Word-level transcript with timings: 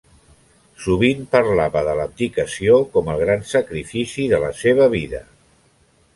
Sovint 0.85 1.19
parlava 1.35 1.83
de 1.89 1.93
l'abdicació 1.99 2.79
com 2.97 3.13
el 3.17 3.21
gran 3.27 3.45
sacrifici 3.51 4.27
de 4.35 4.43
la 4.47 4.53
seva 4.65 4.91
vida. 4.97 5.23